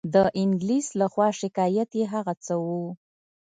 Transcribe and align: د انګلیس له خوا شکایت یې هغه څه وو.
د 0.13 0.15
انګلیس 0.41 0.87
له 0.99 1.07
خوا 1.13 1.27
شکایت 1.41 1.89
یې 1.99 2.05
هغه 2.13 2.33
څه 2.45 2.53
وو. 2.65 2.85